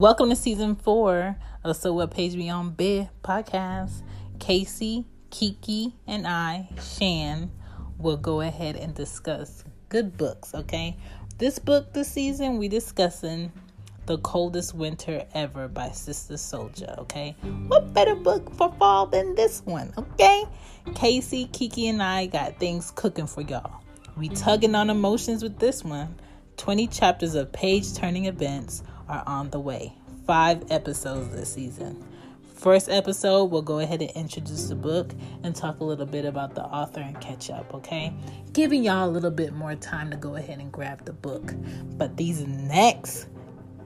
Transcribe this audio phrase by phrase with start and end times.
[0.00, 4.02] Welcome to season four of So What Page We On Bid podcast.
[4.38, 7.50] Casey, Kiki, and I, Shan,
[7.98, 10.96] will go ahead and discuss good books, okay?
[11.36, 13.52] This book this season, we discussing
[14.06, 17.36] The Coldest Winter Ever by Sister Souljah, okay?
[17.66, 20.44] What better book for fall than this one, okay?
[20.94, 23.82] Casey, Kiki, and I got things cooking for y'all.
[24.16, 26.14] We tugging on emotions with this one.
[26.56, 29.92] 20 chapters of page turning events are on the way.
[30.26, 32.02] Five episodes this season.
[32.54, 36.54] First episode, we'll go ahead and introduce the book and talk a little bit about
[36.54, 38.12] the author and catch up, okay?
[38.52, 41.54] Giving y'all a little bit more time to go ahead and grab the book.
[41.96, 43.28] But these next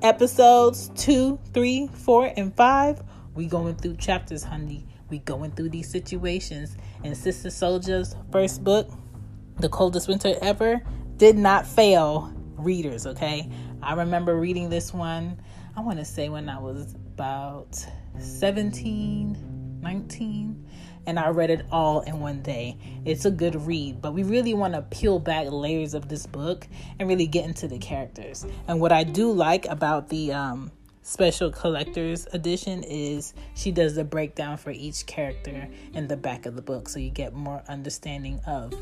[0.02, 3.00] episodes, two, three, four, and five,
[3.34, 4.86] we going through chapters, honey.
[5.08, 6.76] We going through these situations.
[7.04, 8.90] And Sister Souljah's first book,
[9.60, 10.82] The Coldest Winter Ever,
[11.16, 13.48] did not fail readers, okay?
[13.84, 15.40] I remember reading this one,
[15.76, 17.84] I want to say when I was about
[18.18, 20.68] 17, 19,
[21.06, 22.78] and I read it all in one day.
[23.04, 26.66] It's a good read, but we really want to peel back layers of this book
[26.98, 28.46] and really get into the characters.
[28.68, 34.04] And what I do like about the um, special collector's edition is she does the
[34.04, 38.40] breakdown for each character in the back of the book so you get more understanding
[38.46, 38.72] of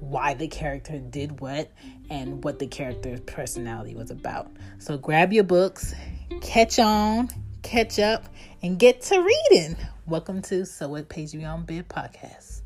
[0.00, 1.70] why the character did what
[2.08, 4.50] and what the character's personality was about.
[4.78, 5.94] So grab your books,
[6.40, 7.28] catch on,
[7.62, 8.24] catch up,
[8.62, 9.76] and get to reading.
[10.06, 12.62] Welcome to So What Page We On Bid podcast.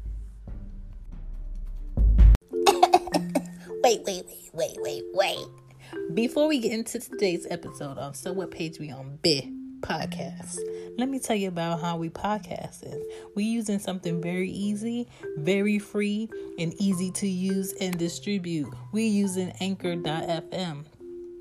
[3.83, 5.47] wait, wait, wait, wait, wait, wait.
[6.15, 9.54] Before we get into today's episode on So What Page We On Bid
[9.85, 10.59] podcast,
[10.97, 13.03] let me tell you about how we podcasting.
[13.35, 18.73] We using something very easy, very free, and easy to use and distribute.
[18.93, 20.87] We using Anchor.fm.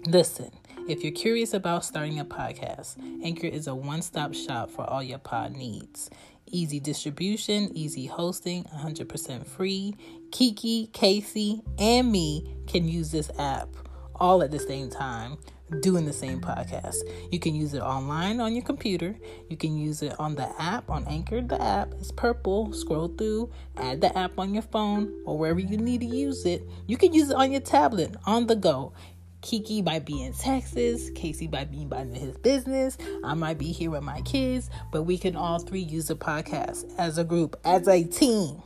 [0.07, 0.51] Listen,
[0.89, 5.19] if you're curious about starting a podcast, Anchor is a one-stop shop for all your
[5.19, 6.09] pod needs.
[6.47, 9.95] Easy distribution, easy hosting, 100% free.
[10.31, 13.69] Kiki, Casey, and me can use this app
[14.15, 15.37] all at the same time
[15.73, 16.97] doing the same podcast.
[17.31, 19.15] You can use it online on your computer.
[19.49, 21.41] You can use it on the app, on Anchor.
[21.41, 22.73] The app is purple.
[22.73, 26.67] Scroll through, add the app on your phone or wherever you need to use it.
[26.87, 28.93] You can use it on your tablet on the go.
[29.41, 33.91] Kiki might be in Texas, Casey might be by his business, I might be here
[33.91, 37.89] with my kids, but we can all three use a podcast as a group, as
[37.89, 38.63] a team.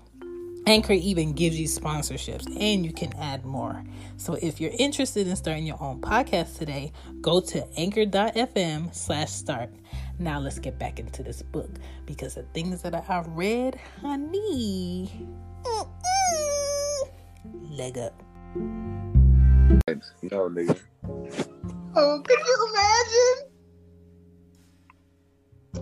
[0.67, 3.81] Anchor even gives you sponsorships and you can add more.
[4.17, 6.91] So if you're interested in starting your own podcast today,
[7.21, 9.69] go to anchor.fm slash start.
[10.19, 11.69] Now let's get back into this book
[12.05, 15.09] because the things that I've read, honey,
[17.71, 18.21] leg up.
[18.55, 20.77] No, nigga.
[21.95, 23.56] Oh, can you imagine?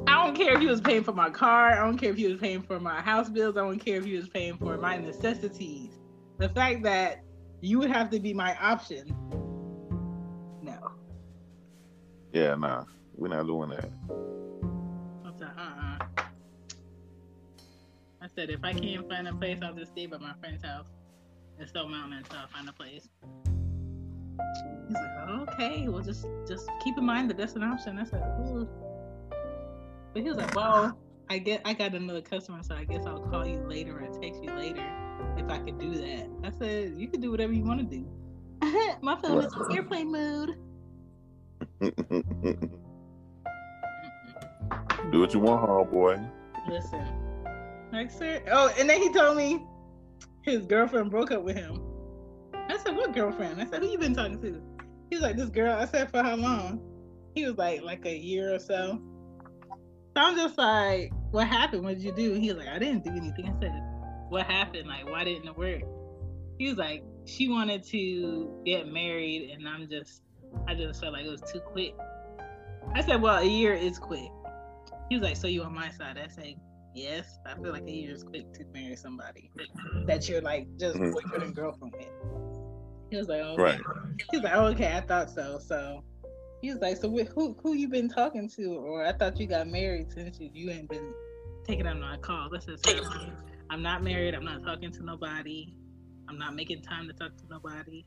[0.07, 1.71] I don't care if he was paying for my car.
[1.71, 3.57] I don't care if he was paying for my house bills.
[3.57, 5.91] I don't care if he was paying for my necessities.
[6.37, 7.23] The fact that
[7.61, 9.15] you would have to be my option.
[10.61, 10.91] No.
[12.33, 12.85] Yeah, nah.
[13.15, 13.89] We're not doing that.
[15.25, 16.23] I said, uh-uh.
[18.21, 20.87] I said, if I can't find a place, I'll just stay by my friend's house
[21.59, 23.07] in Stone Mountain until I find a place.
[24.87, 27.97] He's like, okay, well, just just keep in mind that that's an option.
[27.97, 28.67] I said, ooh.
[30.15, 30.97] But he was like, well,
[31.29, 34.41] I get I got another customer, so I guess I'll call you later or text
[34.41, 34.89] you later
[35.35, 36.29] if I could do that.
[36.41, 38.07] I said, you can do whatever you want to do.
[39.01, 40.55] My phone is on airplane mode.
[45.11, 46.31] Do what you want, homeboy.
[46.69, 47.05] Listen.
[47.91, 48.41] Like, sir.
[48.51, 49.63] Oh, and then he told me
[50.43, 51.81] his girlfriend broke up with him.
[52.53, 53.61] I said, what girlfriend?
[53.61, 54.61] I said, who you been talking to?
[55.09, 55.75] He was like, this girl.
[55.75, 56.81] I said, for how long?
[57.35, 58.99] He was like, like a year or so.
[60.15, 61.83] So I'm just like, what happened?
[61.83, 62.33] What did you do?
[62.35, 63.47] He's like, I didn't do anything.
[63.49, 63.73] I said,
[64.29, 64.87] what happened?
[64.87, 65.81] Like, why didn't it work?
[66.57, 70.21] He was like, she wanted to get married, and I'm just,
[70.69, 71.93] I just felt like it was too quick.
[72.93, 74.29] I said, well, a year is quick.
[75.09, 76.17] He was like, so you on my side?
[76.17, 76.55] I said,
[76.93, 77.37] yes.
[77.45, 79.51] I feel like a year is quick to marry somebody
[80.07, 81.11] that you're like just Mhm.
[81.11, 82.07] boyfriend and girlfriend with.
[83.11, 83.61] He was like, okay.
[83.61, 83.81] Right.
[84.31, 85.59] He was like, okay, I thought so.
[85.59, 86.03] So
[86.65, 88.73] he was like, so wh- who who you been talking to?
[88.73, 91.13] Or I thought you got married since you, you ain't been
[91.63, 92.53] taking on my calls.
[92.55, 93.01] I said, "Sir,
[93.69, 94.33] I'm not married.
[94.33, 95.75] I'm not talking to nobody.
[96.27, 98.03] I'm not making time to talk to nobody.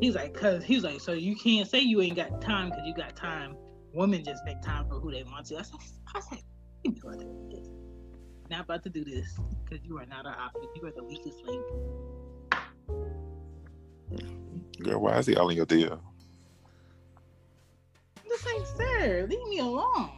[0.00, 2.94] He's like, cause he's like, so you can't say you ain't got time because you
[2.94, 3.56] got time.
[3.94, 5.58] Women just make time for who they want to.
[5.58, 5.78] I said,
[6.12, 6.38] I said,
[6.82, 7.68] you know what it is.
[8.50, 10.68] Not about to do this because you are not an option.
[10.74, 11.64] You are the weakest link.
[14.82, 16.02] Girl, why is he all in your deal?
[18.44, 20.10] Like, sir, leave me alone.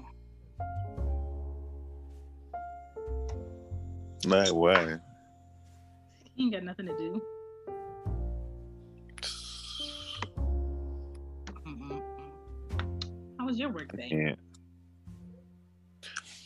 [4.24, 5.00] Like what?
[6.34, 7.22] He ain't got nothing to do.
[13.38, 14.36] How was your work day?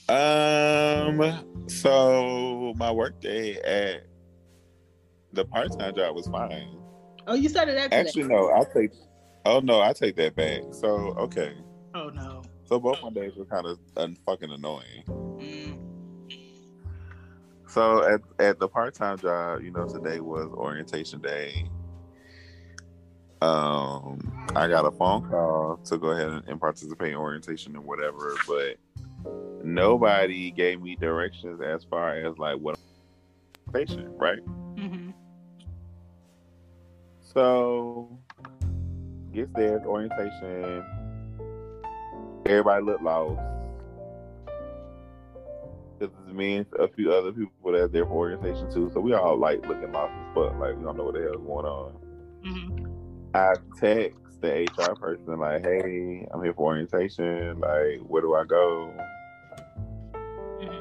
[0.08, 1.68] Um.
[1.68, 4.06] So my work day at
[5.32, 6.76] the part time job was fine.
[7.26, 7.92] Oh, you started that.
[7.92, 8.48] Actually, no.
[8.50, 8.90] I'll take.
[9.44, 10.62] Oh no, I take that back.
[10.72, 11.54] So okay.
[11.94, 12.42] oh no.
[12.64, 15.04] So both my days were kind of un- fucking annoying.
[15.08, 15.78] Mm.
[17.68, 21.68] So at at the part time job, you know, today was orientation day.
[23.40, 24.20] Um,
[24.54, 28.36] I got a phone call to go ahead and, and participate in orientation and whatever,
[28.46, 28.76] but
[29.64, 32.78] nobody gave me directions as far as like what
[33.74, 34.38] orientation, right?
[34.78, 35.10] hmm
[37.20, 38.21] So
[39.32, 40.84] gets there, it's orientation.
[42.46, 43.40] Everybody looked lost.
[46.00, 48.90] Cause it's me and a few other people that's there for orientation too.
[48.92, 50.58] So we all like looking lost as fuck.
[50.58, 51.92] Like we don't know what the hell's going on.
[52.44, 52.70] hmm
[53.34, 57.60] I text the HR person like, "Hey, I'm here for orientation.
[57.60, 58.92] Like, where do I go?"
[60.60, 60.78] hmm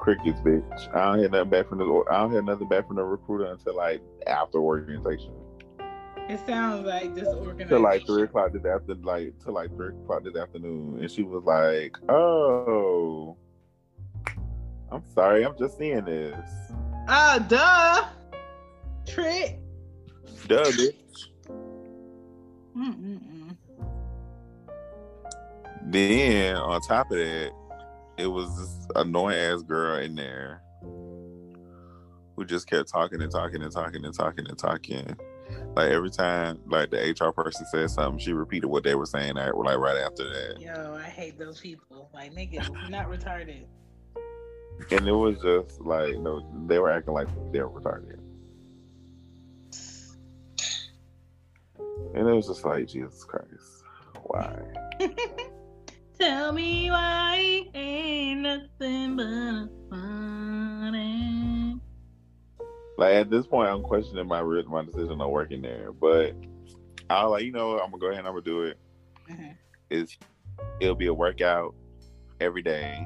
[0.00, 0.94] Crickets, bitch.
[0.94, 2.04] I don't hear nothing back from the.
[2.10, 5.32] I don't hear nothing back from the recruiter until like after orientation.
[6.28, 7.68] It sounds like disorganized.
[7.68, 11.22] Till like three o'clock this after, like till like three o'clock this afternoon, and she
[11.22, 13.36] was like, "Oh,
[14.90, 16.38] I'm sorry, I'm just seeing this."
[17.08, 18.08] Ah, duh.
[19.06, 19.58] Trick.
[20.46, 21.28] Duh, bitch.
[22.76, 23.56] Mm-mm-mm.
[25.86, 27.52] Then on top of that,
[28.16, 30.62] it was this annoying ass girl in there
[32.36, 35.16] who just kept talking and talking and talking and talking and talking.
[35.74, 39.34] Like every time, like the HR person said something, she repeated what they were saying.
[39.34, 42.10] Like like right after that, Yo, I hate those people.
[42.12, 43.64] Like, nigga, not retarded.
[44.90, 48.18] and it was just like no, they were acting like they were retarded,
[52.14, 53.84] and it was just like Jesus Christ,
[54.24, 54.58] why?
[56.18, 60.21] Tell me why ain't nothing but a funny.
[63.02, 66.36] Like at this point, I'm questioning my my decision on working there, but
[67.10, 68.78] I was like, you know, I'm gonna go ahead and I'm gonna do it.
[69.28, 69.56] Mhm.
[69.90, 70.16] is
[70.80, 71.74] it'll be a workout
[72.40, 73.04] every day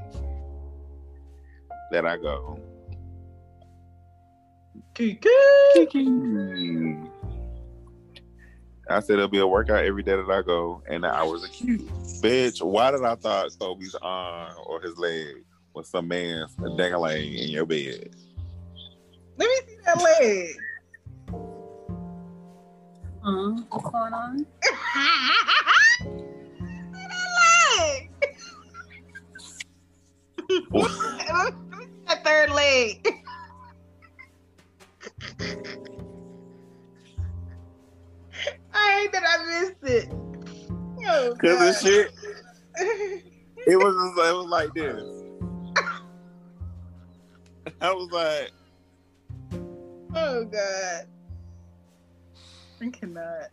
[1.92, 2.60] that I go.
[4.92, 5.16] Kiki.
[8.90, 11.48] I said it'll be a workout every day that I go, and the hours are
[11.48, 11.86] cute.
[12.20, 15.36] Bitch, why did I thought Kobe's arm or his leg
[15.72, 18.14] was some man's dangling in your bed?
[19.38, 20.56] Let me see that leg.
[23.22, 24.46] Uh, what's going on?
[26.92, 27.28] that
[27.78, 28.10] leg.
[30.72, 31.54] Let
[32.06, 33.06] that third leg.
[38.72, 40.08] I hate that I missed it.
[41.08, 41.88] Oh, Cause this God.
[41.88, 42.12] shit,
[43.66, 45.02] it was it was like this.
[47.80, 48.50] I was like,
[50.16, 51.06] oh God.
[52.80, 53.48] I cannot.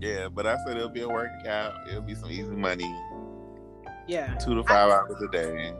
[0.00, 1.88] yeah, but I said it'll be a workout.
[1.88, 2.94] It'll be some easy money,
[4.06, 4.34] Yeah.
[4.34, 5.72] two to five hours a day.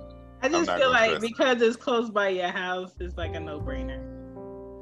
[0.43, 4.03] I just feel like because it's close by your house, it's like a no brainer.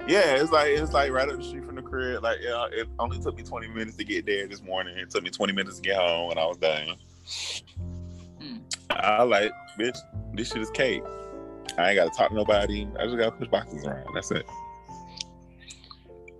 [0.08, 2.22] Yeah, it's like it's like right up the street from the crib.
[2.22, 4.96] Like yeah, it only took me twenty minutes to get there this morning.
[4.96, 6.96] It took me twenty minutes to get home when I was done.
[8.40, 8.60] Mm.
[8.90, 9.98] I like, bitch,
[10.34, 11.02] this shit is cake.
[11.78, 12.88] I ain't gotta talk to nobody.
[12.98, 14.06] I just gotta push boxes around.
[14.14, 14.46] That's it.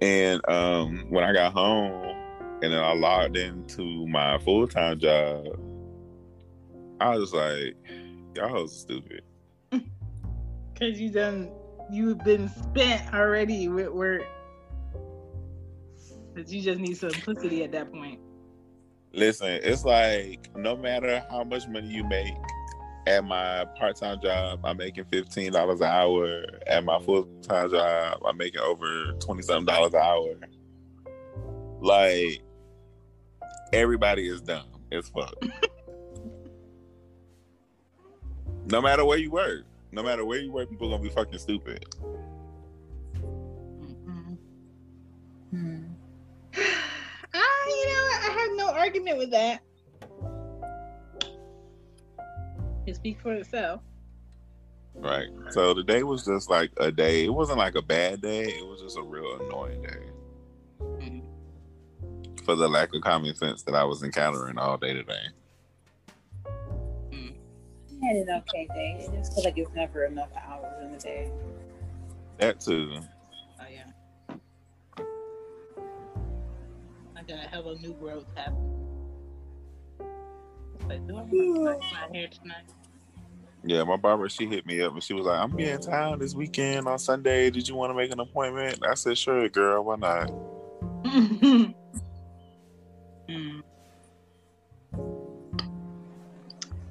[0.00, 2.16] And um when I got home
[2.62, 5.47] and then I logged into my full time job,
[7.00, 7.76] I was like,
[8.35, 9.23] y'all are stupid.
[9.73, 11.50] Cause you done
[11.90, 14.23] you've been spent already with work.
[16.35, 18.21] But you just need simplicity at that point.
[19.12, 22.35] Listen, it's like no matter how much money you make
[23.07, 26.45] at my part time job, I'm making fifteen dollars an hour.
[26.66, 30.35] At my full time job, I'm making over twenty something dollars an hour.
[31.80, 32.42] Like
[33.73, 35.35] everybody is dumb as fuck.
[38.66, 41.85] no matter where you work, no matter where you work, people gonna be fucking stupid.
[43.14, 44.37] Mm-mm.
[45.50, 45.85] Hmm.
[47.33, 47.92] Ah, you know?
[47.92, 49.62] I have no argument with that.
[52.91, 53.83] It speaks for itself.
[54.97, 55.29] Right.
[55.51, 57.25] So the day was just like a day.
[57.25, 58.43] It wasn't like a bad day.
[58.43, 60.07] It was just a real annoying day.
[60.81, 61.23] Mhm.
[62.45, 65.29] for the lack of common sense that I was encountering all day today.
[68.03, 69.07] I had an okay day.
[69.07, 71.31] I just feel like it's never enough hours in the day.
[72.39, 72.99] That too.
[73.61, 73.85] Oh yeah.
[77.15, 78.81] I got a hella new growth happening.
[80.89, 82.65] Like, do I want to cut my hair tonight?
[83.62, 86.19] Yeah, my barber she hit me up and she was like, "I'm be in town
[86.19, 87.50] this weekend on Sunday.
[87.50, 89.85] Did you want to make an appointment?" I said, "Sure, girl.
[89.85, 90.33] Why not?"
[93.31, 93.62] Mm.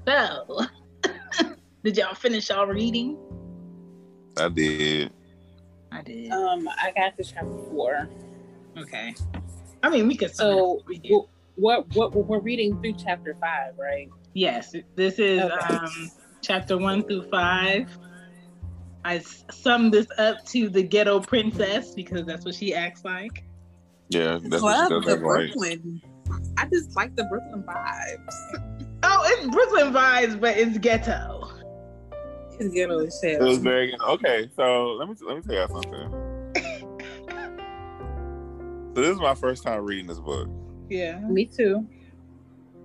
[0.07, 0.61] So,
[1.83, 3.17] did y'all finish y'all reading?
[4.37, 5.11] I did.
[5.91, 6.31] I did.
[6.31, 8.07] Um, I got to chapter four.
[8.77, 9.13] Okay.
[9.83, 10.33] I mean, we could.
[10.33, 11.09] So read it.
[11.09, 14.09] w- what what we're reading through chapter five, right?
[14.33, 15.75] Yes, this is Okay.
[15.75, 16.11] um,
[16.41, 17.89] chapter one through five.
[19.05, 19.19] I
[19.51, 23.43] summed this up to the ghetto princess because that's what she acts like.
[24.09, 25.19] Yeah, that's love what she the does.
[25.23, 25.53] Right.
[25.53, 26.01] Brooklyn.
[26.57, 28.75] I just like the Brooklyn vibes.
[29.01, 31.49] Oh, it's Brooklyn vibes, but it's ghetto.
[32.59, 34.01] It's ghetto as It was very good.
[34.01, 36.13] Okay, so let me let me tell y'all something.
[38.95, 40.49] So this is my first time reading this book,
[40.89, 41.19] Yeah.
[41.19, 41.87] Me too.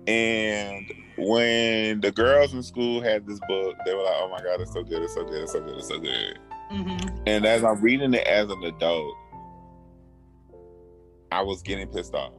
[0.07, 0.85] and
[1.17, 4.73] when the girls in school had this book, they were like, "Oh my god, it's
[4.73, 5.01] so good!
[5.03, 5.43] It's so good!
[5.43, 5.77] It's so good!
[5.77, 9.15] It's so good!" hmm And as I'm reading it as an adult,
[11.31, 12.33] I was getting pissed off.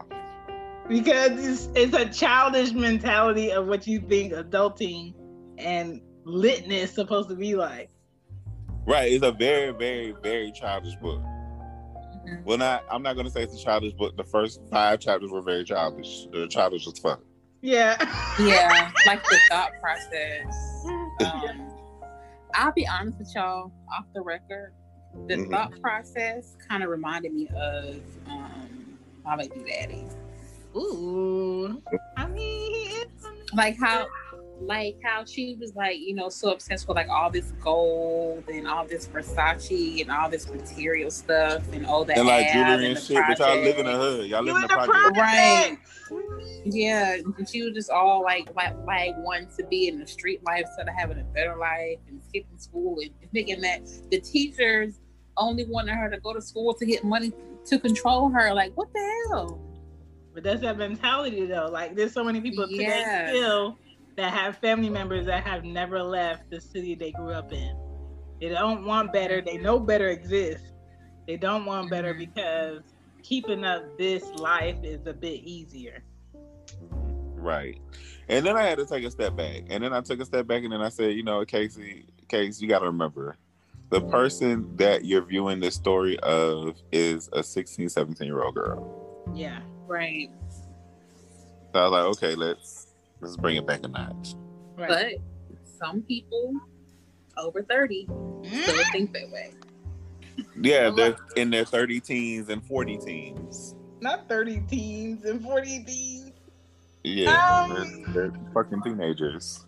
[0.89, 5.15] Because it's, it's a childish mentality of what you think adulting
[5.59, 7.91] and litness supposed to be like.
[8.87, 9.13] Right?
[9.13, 11.21] It's a very, very, very childish book.
[11.21, 12.45] Mhm.
[12.45, 14.17] Well, not I'm not gonna say it's a childish book.
[14.17, 16.27] The first five chapters were very childish.
[16.33, 17.21] They're childish as fuck.
[17.67, 17.97] Yeah.
[18.39, 20.55] Yeah, like the thought process.
[21.21, 21.73] Um,
[22.55, 24.73] I'll be honest with y'all, off the record,
[25.27, 25.51] the Mhm.
[25.51, 27.97] thought process kind of reminded me of
[28.29, 30.07] um, my baby daddy.
[30.77, 31.83] Ooh.
[32.17, 33.07] I mean,
[33.55, 34.07] Like how,
[34.61, 38.69] like how she was like, you know, so obsessed with like all this gold and
[38.69, 42.19] all this Versace and all this material stuff and all that.
[42.19, 44.29] And like jewelry and the shit, but y'all live in the hood.
[44.31, 45.17] Y'all live in in the the project.
[45.17, 45.79] Right.
[46.73, 47.17] Yeah,
[47.51, 50.89] she was just all like, like, like wanting to be in the street life instead
[50.89, 53.81] of having a better life and skipping school and thinking that
[54.11, 55.01] the teachers
[55.37, 57.33] only wanted her to go to school to get money
[57.67, 58.53] to control her.
[58.55, 59.61] Like, what the hell?
[60.37, 61.71] But that's that mentality though.
[61.73, 63.79] Like there's so many people today still
[64.19, 67.75] that have family members that have never left the city they grew up in.
[68.39, 69.41] They don't want better.
[69.41, 70.73] They know better exists.
[71.27, 72.83] They don't want better because
[73.23, 76.05] keeping up this life is a bit easier.
[77.35, 77.81] Right.
[78.29, 79.65] And then I had to take a step back.
[79.71, 82.61] And then I took a step back and then I said, you know, Casey, Case,
[82.61, 83.37] you got to remember
[83.91, 89.25] the person that you're viewing this story of is a 16, 17 year old girl.
[89.35, 89.61] Yeah.
[89.87, 90.31] Right.
[91.73, 92.89] So I was like, okay, let's
[93.21, 94.35] let's bring it back a notch.
[94.77, 94.89] Right.
[94.89, 96.55] But some people
[97.37, 98.93] over 30 still mm.
[98.93, 99.53] think that way.
[100.61, 103.75] Yeah, they're in their 30 teens and 40 teens.
[104.01, 106.26] Not 30 teens and 40 teens.
[107.07, 109.65] Yeah, Um, they're, they're fucking teenagers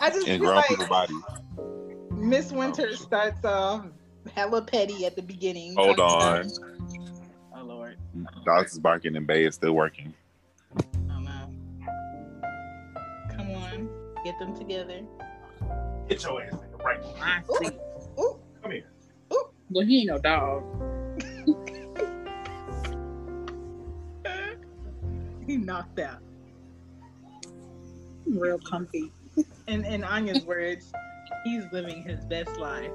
[0.00, 1.16] I just in feel grown like people bodies.
[2.12, 3.86] Miss Winter starts off
[4.36, 5.74] hella petty at the beginning.
[5.74, 6.42] Hold on.
[6.42, 6.52] about-
[7.56, 7.96] Oh Lord.
[8.44, 10.14] Dogs is barking and Bay is still working.
[11.10, 11.50] Oh no.
[13.34, 13.88] Come on.
[14.24, 15.00] Get them together.
[16.08, 16.54] Get your ass
[16.84, 17.00] right.
[17.20, 17.70] I see.
[18.20, 18.38] Ooh.
[18.62, 18.84] Come here.
[19.70, 20.62] Well, he ain't no dog.
[25.48, 26.20] he knocked out.
[28.28, 29.10] Real comfy.
[29.66, 30.92] And in Anya's words,
[31.44, 32.90] he's living his best life.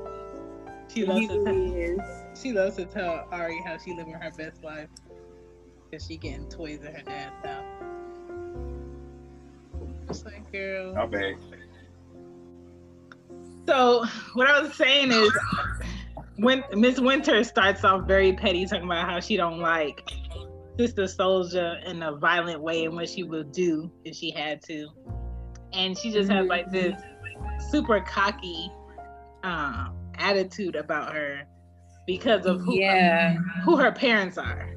[0.87, 2.01] She He loves to tell, really is.
[2.39, 4.89] she loves to tell Ari how she living her best life.
[5.91, 7.65] Cause she getting toys at her dad's house.
[10.09, 10.93] It's like girl.
[10.93, 11.35] Not bad.
[13.67, 15.31] So what I was saying is,
[16.37, 20.09] when Miss Winter starts off very petty, talking about how she don't like
[20.77, 24.87] Sister Souljah in a violent way and what she would do if she had to,
[25.73, 26.95] and she just has like this
[27.69, 28.71] super cocky
[29.43, 31.43] um, attitude about her
[32.07, 33.35] because of who Yeah.
[33.63, 34.69] who her parents are.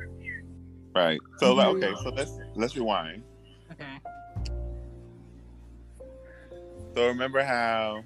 [0.95, 1.21] Right.
[1.39, 3.23] So like, okay, so let's let's rewind.
[3.73, 3.99] Okay.
[6.95, 8.03] So remember how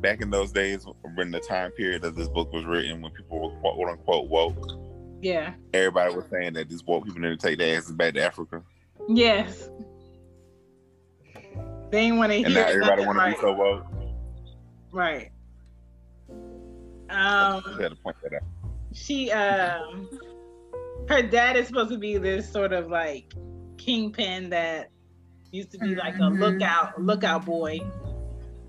[0.00, 3.40] back in those days when the time period that this book was written when people
[3.40, 4.78] were quote unquote woke,
[5.20, 5.54] Yeah.
[5.74, 8.62] everybody was saying that these woke people need to take their asses back to Africa.
[9.08, 9.68] Yes.
[11.90, 13.86] They ain't want to hear And now everybody nothing wanna be so woke.
[14.92, 15.30] Right.
[17.08, 17.62] I Um.
[17.80, 18.42] had to point that out.
[18.92, 20.08] she um
[21.08, 23.32] her dad is supposed to be this sort of like
[23.78, 24.88] kingpin that
[25.52, 26.40] used to be like a Mhm.
[26.40, 27.78] lookout lookout boy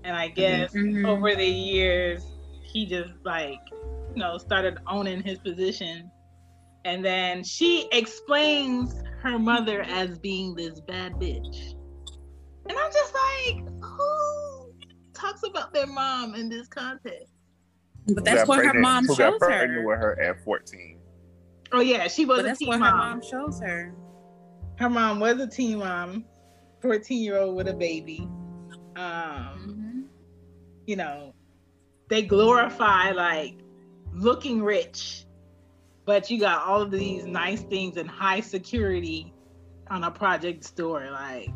[0.04, 1.06] and i guess Mhm.
[1.08, 2.24] over the years
[2.62, 3.58] he just like
[4.14, 6.10] you know started owning his position
[6.84, 11.74] and then she explains her mother as being this bad bitch
[12.68, 14.72] and i'm just like who
[15.14, 17.32] talks about their mom in this context
[18.06, 19.86] But that's that's what her mom who got shows pregnant her.
[19.86, 20.98] with her at 14.
[21.72, 22.90] oh yeah she was But a that's teen what mom.
[22.90, 23.94] her mom shows her.
[24.78, 26.24] her mom was a teen mom
[26.82, 28.28] 14 year old with a baby
[28.96, 30.04] um Mhm.
[30.86, 31.34] you know
[32.08, 33.58] they glorify like
[34.12, 35.24] looking rich
[36.06, 39.34] but you got all of these nice things and high security
[39.90, 41.50] on a project store like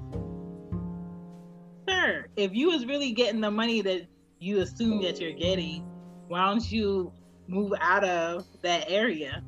[2.02, 4.06] sir if you was really getting the money that
[4.38, 5.85] you assume that you're getting
[6.28, 7.12] why don't you
[7.49, 9.42] move out of that area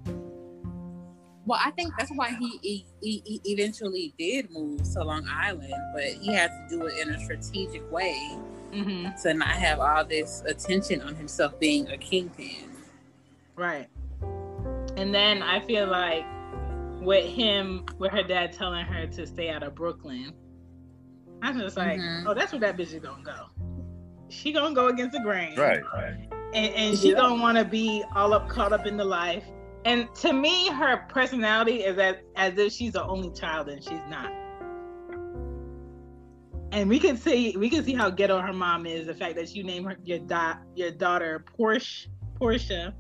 [1.47, 5.75] Well, I think that's why he, he, he he eventually did move to Long Island,
[5.95, 8.17] but he had to do it in a strategic way
[8.73, 9.09] mm-hmm.
[9.23, 12.71] to not have all this attention on himself being a kingpin.
[13.57, 13.89] Right.
[14.97, 16.25] And then I feel like
[17.01, 20.33] with him, with her dad telling her to stay out of Brooklyn,
[21.45, 22.25] I'm just like, Mhm.
[22.27, 23.47] oh, that's where that bitch is gonna go.
[24.31, 26.15] She gonna go against the grain, Right, right.
[26.55, 27.17] And, and she Yeah.
[27.17, 29.45] gonna want to be all up caught up in the life.
[29.85, 34.01] And to me, her personality is as as if she's the only child, and she's
[34.09, 34.33] not.
[36.73, 39.07] And we can see we can see how ghetto her mom is.
[39.07, 42.95] The fact that you name her your da- your daughter Porsche Portia,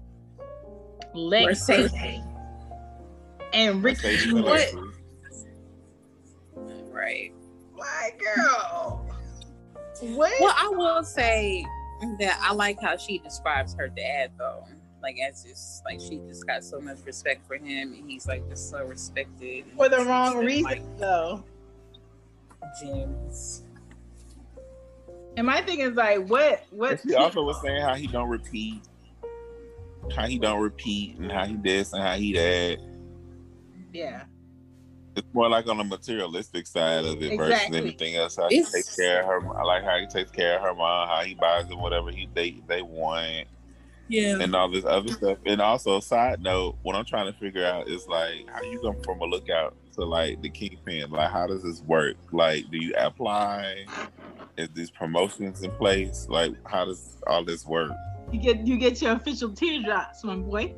[1.14, 1.68] Lex,
[3.52, 4.32] and Ricky.
[4.32, 4.68] What?
[6.92, 7.32] Right.
[7.84, 9.06] My girl.
[10.00, 10.32] What?
[10.40, 11.66] Well, I will say
[12.18, 14.64] that I like how she describes her dad though.
[15.02, 18.48] Like as just like she just got so much respect for him and he's like
[18.48, 19.66] just so respected.
[19.76, 21.44] For the wrong just, reason, like, though.
[22.80, 23.62] gems.
[25.36, 26.64] And my thing is like, what?
[26.70, 27.00] What?
[27.06, 28.80] She also was saying how he don't repeat,
[30.14, 32.78] how he don't repeat, and how he this and how he that.
[33.92, 34.24] Yeah.
[35.16, 37.78] It's more like on the materialistic side of it versus Exactly.
[37.78, 38.36] anything else.
[38.36, 39.56] How he takes care of her.
[39.58, 41.08] I like how he takes care of her mom.
[41.08, 43.46] How he buys them whatever he they they want.
[44.06, 44.38] Yeah.
[44.40, 45.38] and all this other stuff.
[45.46, 48.92] And also, side note, what I'm trying to figure out is like, how you go
[49.02, 51.10] from a lookout to like the kingpin?
[51.10, 52.16] Like, how does this work?
[52.30, 53.86] Like, do you apply?
[54.58, 56.26] Is these promotions in place?
[56.28, 57.92] Like, how does all this work?
[58.30, 60.74] You get you get your official teardrops, my boy.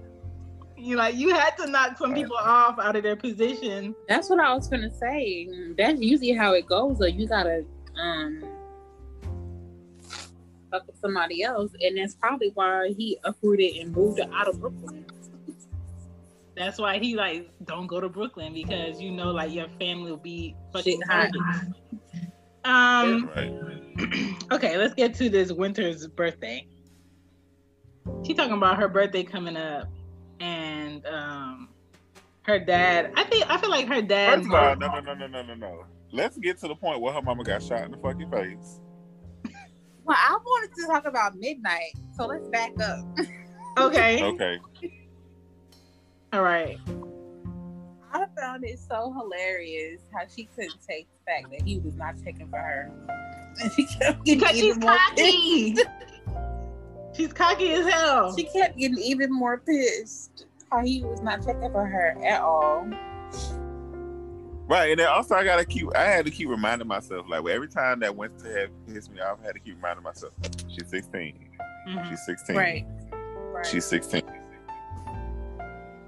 [0.86, 3.92] You like you had to knock some people off out of their position.
[4.08, 5.48] That's what I was gonna say.
[5.76, 7.00] That's usually how it goes.
[7.00, 7.64] Though you gotta
[8.00, 8.44] um
[10.70, 15.04] fuck with somebody else, and that's probably why he uprooted and moved out of Brooklyn.
[16.56, 20.18] That's why he like don't go to Brooklyn because you know like your family will
[20.18, 21.30] be fucking Shit hot.
[21.34, 21.74] homeless.
[22.64, 23.30] Um.
[23.34, 24.36] Right.
[24.52, 26.64] okay, let's get to this Winter's birthday.
[28.24, 29.88] She talking about her birthday coming up,
[30.40, 31.68] and um,
[32.42, 33.12] her dad.
[33.16, 34.36] I think I feel like her dad.
[34.36, 35.84] First of all, no, no, no, no, no, no, no.
[36.12, 38.80] Let's get to the point where her mama got shot in the fucking face.
[40.04, 43.04] Well, I wanted to talk about midnight, so let's back up.
[43.78, 44.22] Okay.
[44.22, 44.58] Okay.
[46.32, 46.78] All right.
[48.10, 52.14] I found it so hilarious how she couldn't take the fact that he was not
[52.24, 52.90] checking for her,
[53.60, 55.76] and she kept getting Because she's even more cocky.
[57.16, 58.36] she's cocky as hell.
[58.36, 62.88] She kept getting even more pissed how he was not checking for her at all.
[64.68, 65.94] Right, and then also I gotta keep.
[65.94, 69.38] I had to keep reminding myself, like every time that Winter had pissed me off,
[69.42, 70.32] I had to keep reminding myself,
[70.68, 71.50] she's 16.
[71.88, 72.08] Mhm.
[72.10, 72.56] She's 16.
[72.56, 72.84] Right.
[73.64, 74.22] She's 16.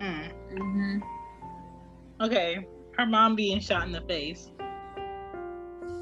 [0.01, 0.33] Mm.
[0.59, 0.99] hmm
[2.21, 2.66] Okay.
[2.97, 4.51] Her mom being shot in the face,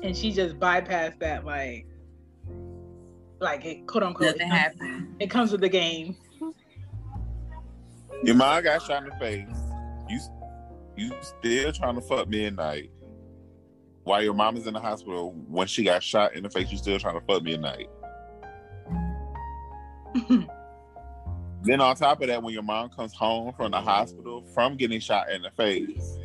[0.02, 1.86] and she just bypassed that, like,
[3.40, 4.36] like it quote unquote.
[4.36, 5.16] Nothing happened.
[5.20, 6.16] It comes with the game.
[8.22, 9.46] Your mom got shot in the face.
[10.08, 10.20] You
[10.96, 12.90] you still trying to fuck midnight.
[14.04, 16.78] While your mom is in the hospital, when she got shot in the face, you
[16.78, 17.90] still trying to fuck midnight.
[21.66, 25.00] Then on top of that, when your mom comes home from the hospital from getting
[25.00, 26.16] shot in the face,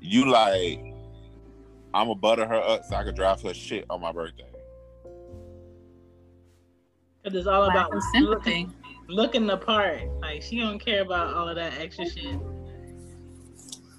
[0.00, 0.82] you like,
[1.92, 4.51] I'ma butter her up so I can drive her shit on my birthday.
[7.24, 8.74] Cause it's all about of looking,
[9.08, 10.02] looking the part.
[10.20, 12.38] Like she don't care about all of that extra shit.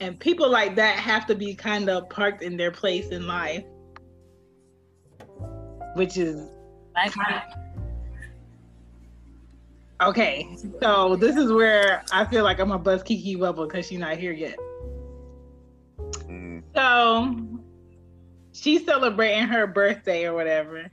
[0.02, 3.64] And people like that have to be kind of parked in their place in life,
[5.96, 6.50] which is
[6.96, 7.14] Like,
[10.02, 14.00] Okay, so this is where I feel like I'm a buzz Kiki bubble because she's
[14.00, 14.58] not here yet.
[16.28, 16.64] Mm.
[16.76, 17.62] So
[18.52, 20.92] she's celebrating her birthday or whatever.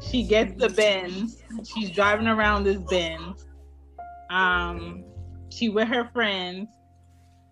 [0.00, 1.42] She gets the Benz.
[1.64, 3.46] She's driving around this Benz.
[4.30, 5.04] Um,
[5.50, 6.68] she with her friends,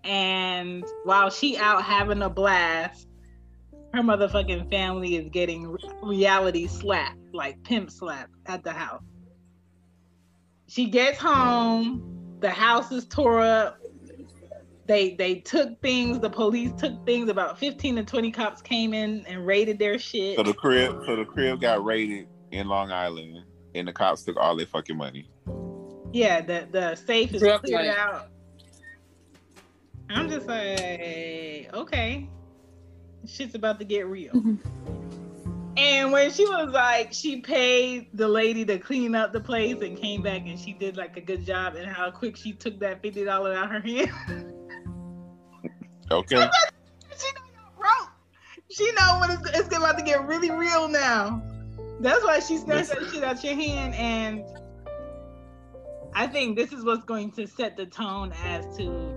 [0.05, 3.09] and while she out having a blast,
[3.93, 9.03] her motherfucking family is getting reality slapped, like pimp slap at the house.
[10.69, 13.79] She gets home, the house is tore up.
[14.89, 19.25] They they took things, the police took things, about 15 to 20 cops came in
[19.27, 20.37] and raided their shit.
[20.37, 24.39] So the crib, so the crib got raided in Long Island, and the cops took
[24.39, 25.29] all their fucking money.
[26.15, 27.91] Yeah, the the safe is Drug cleared money.
[27.91, 28.29] out.
[30.09, 32.31] I'm just like, okay,
[33.27, 34.33] shit's about to get real.
[34.33, 35.77] Mm-hmm.
[35.77, 39.99] and when she was like, she paid the lady to clean up the place and
[39.99, 43.03] came back and she did like a good job and how quick she took that
[43.03, 44.11] fifty dollar out her hand.
[46.11, 46.37] Okay.
[47.17, 48.11] she know you're broke.
[48.71, 51.43] She know when it's, it's about to get really real now.
[52.01, 54.45] That's why she snatched that shit out your hand, and
[56.15, 59.15] I think this is what's going to set the tone as to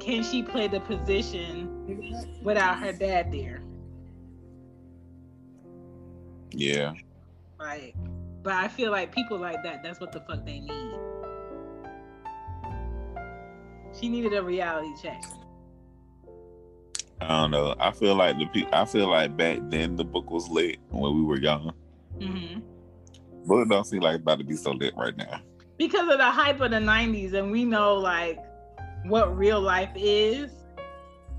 [0.00, 3.62] can she play the position without her dad there.
[6.50, 6.92] Yeah.
[7.58, 7.94] Like,
[8.42, 9.82] but I feel like people like that.
[9.82, 10.94] That's what the fuck they need.
[13.98, 15.22] She needed a reality check.
[17.24, 17.74] I don't know.
[17.80, 21.14] I feel like the pe- I feel like back then the book was lit when
[21.14, 21.72] we were young.
[22.20, 22.60] hmm
[23.46, 25.40] But it don't seem like it's about to be so lit right now.
[25.78, 28.38] because of the hype of the 90s and we know like
[29.06, 30.50] what real life is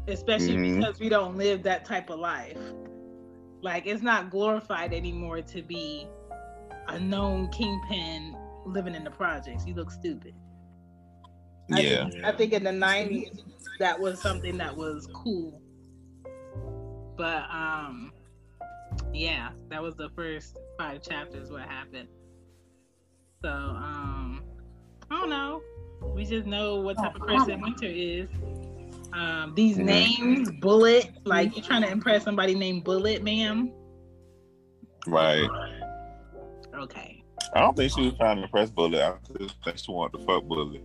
[0.08, 0.80] especially Mhm.
[0.80, 2.58] because we don't live that type of life
[3.62, 6.06] like it's not glorified anymore to be
[6.90, 10.34] a known kingpin living in the projects you look stupid
[11.72, 12.10] I Yeah.
[12.10, 13.30] think, I think in the 90s
[13.80, 15.62] that was something that was cool
[17.18, 18.12] but um
[19.14, 22.08] yeah that was the first five chapters what happened
[23.42, 24.44] so um
[25.10, 25.62] i don't know
[26.14, 28.28] we just know what type of person winter is
[29.14, 33.72] um these names bullet like you're trying to impress somebody named bullet ma'am
[35.08, 35.48] Right.
[36.74, 37.22] okay
[37.54, 39.02] I don't think she was trying to press Bullet.
[39.02, 40.82] I just think she wanted to fuck Bullet.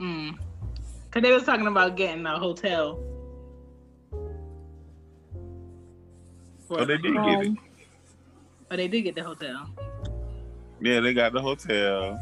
[0.00, 0.38] mm.
[1.04, 2.98] because they was talking about getting a hotel
[6.70, 7.56] Oh, they did get it.
[8.70, 9.68] oh they did get the hotel
[10.80, 12.18] Yeah, they got the hotel,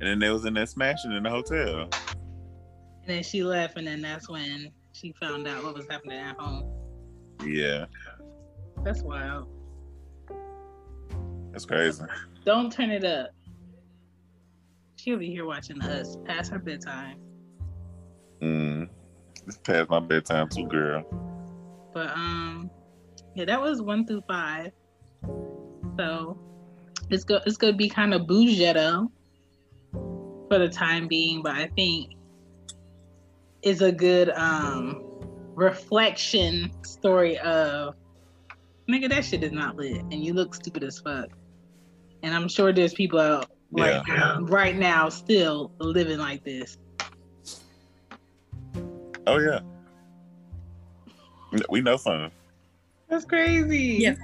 [0.00, 1.88] and then they was in there smashing in the hotel.
[3.02, 6.36] And then she left, and then that's when she found out what was happening at
[6.38, 6.64] home.
[7.44, 7.86] Yeah,
[8.82, 9.48] That's wild.
[11.52, 12.02] that's crazy.
[12.44, 13.30] Don't turn it up.
[14.96, 17.18] She'll be here watching us past her bedtime.
[18.40, 18.88] Mm.
[19.46, 21.04] It's past my bedtime too, girl.
[21.94, 22.70] But um,
[23.36, 24.72] yeah, that was one through five.
[25.98, 26.38] So
[27.10, 29.10] it's go it's gonna be kind of bougetto
[29.92, 32.14] for the time being, but I think
[33.62, 35.02] is a good um
[35.54, 37.94] reflection story of
[38.88, 41.28] nigga that shit is not lit and you look stupid as fuck.
[42.22, 44.38] And I'm sure there's people out right, Yeah.
[44.40, 46.78] right now still living like this.
[49.26, 49.60] Oh yeah,
[51.68, 52.30] we know some.
[53.08, 53.98] That's crazy.
[54.00, 54.14] Yeah.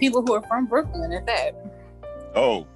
[0.00, 1.52] People who are from Brooklyn at that.
[2.34, 2.66] Oh,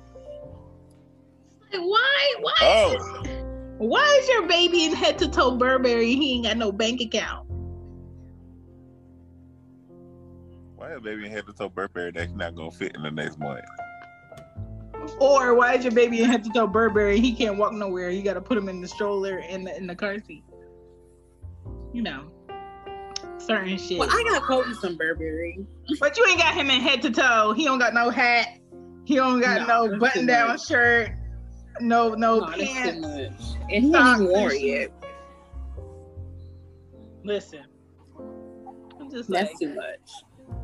[1.73, 2.35] Like, why?
[2.41, 2.55] Why?
[2.63, 3.23] oh,
[3.79, 6.15] Why is your baby in head to toe Burberry?
[6.15, 7.47] He ain't got no bank account.
[10.77, 13.39] why a baby in head to toe Burberry that's not gonna fit in the next
[13.39, 13.61] month?
[15.19, 17.21] Or why is your baby in head to toe Burberry?
[17.21, 18.09] He can't walk nowhere.
[18.11, 20.45] You got to put him in the stroller in the in the car seat.
[21.93, 22.31] You know,
[23.41, 23.99] certain shit.
[23.99, 25.67] Well, I got Kobe some Burberry.
[25.99, 27.53] but you ain't got him in head to toe.
[27.53, 28.59] He don't got no hat.
[29.05, 30.67] He don't got No, no, button down much.
[30.67, 31.11] shirt.
[31.81, 33.01] No, no, No, that's too pants.
[33.01, 33.57] much.
[33.71, 34.91] And he ain't even worn it yet.
[37.25, 37.65] Listen,
[38.19, 40.57] I'm just That's like, too much.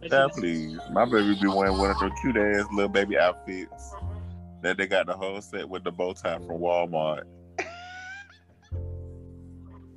[0.00, 0.78] but Yeah, you please.
[0.92, 3.94] My baby be wearing one of the cute ass little baby outfits
[4.62, 7.22] that they got the whole set with the bow tie from Walmart.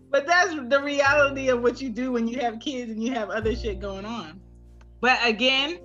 [0.09, 3.29] But that's the reality of what you do when you have kids and you have
[3.29, 4.39] other shit going on.
[5.01, 5.79] But again,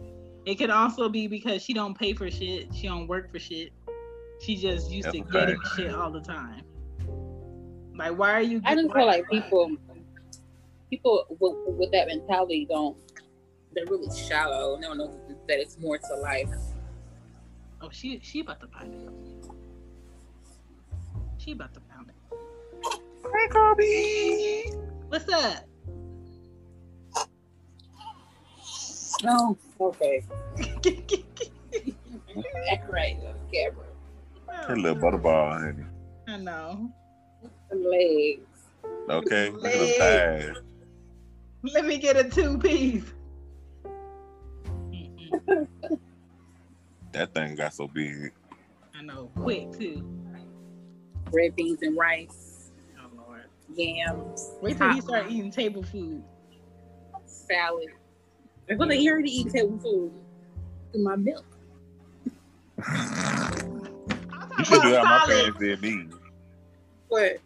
[0.46, 2.74] it could also be because she don't pay for shit.
[2.74, 3.72] She don't work for shit.
[4.40, 5.32] She just used That's to a fact.
[5.34, 6.62] getting shit all the time.
[7.96, 8.60] Like, why are you?
[8.64, 9.76] I just why- feel like people,
[10.90, 12.96] people with, with that mentality don't.
[13.74, 14.76] They're really shallow.
[14.76, 16.50] They don't know that it's more to life.
[17.80, 19.00] Oh, she she about to find it.
[21.38, 22.11] She about to find it.
[23.34, 24.70] Hey, Kobe.
[25.08, 25.64] What's up?
[29.22, 29.56] No.
[29.80, 30.24] Okay.
[32.70, 33.86] Act right on camera.
[34.66, 35.84] Hey, little butterball, honey.
[36.28, 36.90] I know.
[37.68, 38.40] Some legs.
[39.08, 40.42] Okay, look at Leg.
[40.42, 40.62] them thighs.
[41.74, 43.04] Let me get a two piece.
[47.12, 48.32] That thing got so big.
[48.94, 49.30] I know.
[49.36, 50.04] Quick too.
[51.32, 52.51] Red beans and rice.
[53.76, 54.52] Yams.
[54.60, 56.22] Wait till he start eating table food.
[57.26, 57.88] Salad.
[58.70, 60.12] I'm gonna hear already eat table food.
[60.92, 61.44] Through my milk.
[64.58, 66.08] You should do how my parents did me.
[67.08, 67.38] What?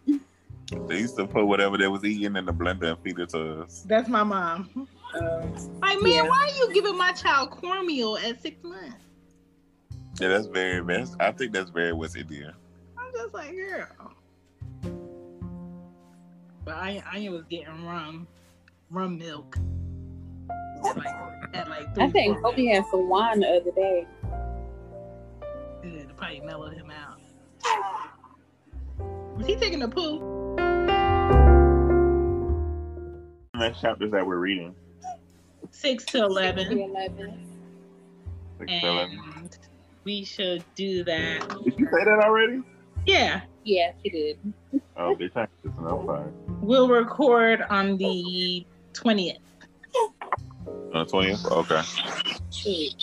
[0.88, 3.62] They used to put whatever they was eating in the blender and feed it to
[3.62, 3.84] us.
[3.86, 4.88] That's my mom.
[5.14, 5.46] Uh,
[5.80, 6.22] Like, man, Yeah.
[6.28, 8.96] why are you giving my child cornmeal at six months?
[10.20, 11.14] Yeah, that's very best.
[11.20, 12.52] I think that's very West Indian.
[12.98, 13.86] I'm just like, girl.
[16.66, 18.26] But I, I was getting rum,
[18.90, 19.56] rum milk.
[20.84, 21.14] At like,
[21.54, 24.04] at like three, I think four Kobe had some wine the other day.
[25.80, 27.20] Good, to probably mellowed him out.
[29.36, 30.56] Was he taking a poo?
[33.54, 34.74] Next chapters that we're reading.
[35.70, 37.46] Six to eleven, 11.
[38.58, 39.50] Six to eleven.
[40.02, 41.48] we should do that.
[41.62, 42.62] Did you say that already?
[43.06, 44.38] Yeah, Yeah, she did.
[44.96, 46.32] Oh, they changed this and I'm sorry.
[46.66, 49.38] We'll record on the twentieth.
[50.92, 51.44] On the twentieth?
[51.46, 51.82] Okay.
[52.50, 52.94] She.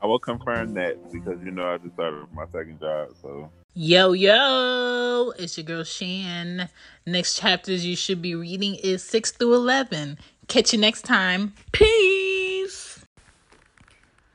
[0.00, 4.12] I will confirm that because you know I just started my second job, so Yo,
[4.12, 6.68] yo, it's your girl Shan.
[7.06, 10.18] Next chapters you should be reading is 6 through 11.
[10.46, 11.54] Catch you next time.
[11.72, 13.02] Peace.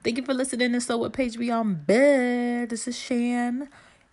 [0.03, 2.71] Thank you for listening to So What Page We on Bed.
[2.71, 3.69] This is Shan.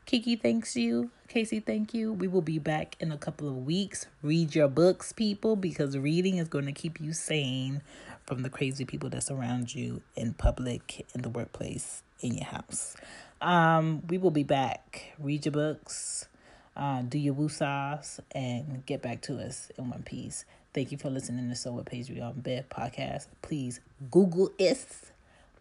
[0.07, 1.11] Kiki thanks you.
[1.29, 2.13] Casey, thank you.
[2.13, 4.07] We will be back in a couple of weeks.
[4.23, 7.81] Read your books, people, because reading is going to keep you sane
[8.27, 12.97] from the crazy people that surround you in public, in the workplace, in your house.
[13.41, 15.15] Um, we will be back.
[15.19, 16.29] Read your books,
[16.77, 20.45] uh, do your woosahs, and get back to us in one piece.
[20.75, 23.27] Thank you for listening to So What Page We On Bed podcast.
[23.41, 25.13] Please Google us.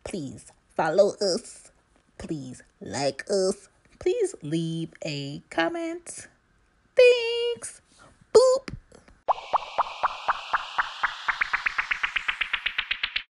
[0.04, 1.72] Please follow us.
[2.18, 3.70] Please like us.
[4.00, 6.28] Please leave a comment.
[6.96, 7.82] Thanks.
[8.34, 8.73] Boop.